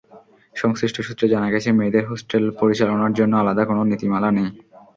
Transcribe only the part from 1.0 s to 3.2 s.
সূত্রে জানা গেছে, মেয়েদের হোস্টেল পরিচালনার